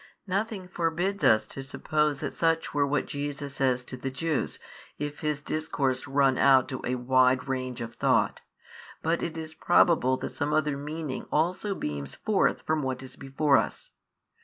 Nothing 0.25 0.67
forbids 0.67 1.23
us 1.23 1.45
to 1.49 1.61
suppose 1.61 2.21
that 2.21 2.33
such 2.33 2.73
were 2.73 2.87
what 2.87 3.05
Jesus 3.05 3.53
says 3.53 3.85
to 3.85 3.95
the 3.95 4.09
Jews, 4.09 4.57
if 4.97 5.19
His 5.19 5.41
Discourse 5.41 6.07
run 6.07 6.39
out 6.39 6.67
to 6.69 6.81
a 6.83 6.95
wide 6.95 7.47
range 7.47 7.81
of 7.81 7.93
thought: 7.93 8.41
but 9.03 9.21
it 9.21 9.37
is 9.37 9.53
probable 9.53 10.17
that 10.17 10.29
some 10.29 10.53
other 10.53 10.75
meaning 10.75 11.27
also 11.31 11.75
beams 11.75 12.15
forth 12.15 12.63
from 12.63 12.81
what 12.81 13.03
is 13.03 13.15
before 13.15 13.57
us. 13.57 13.91